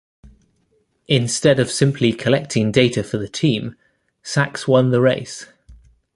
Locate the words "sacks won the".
4.23-4.99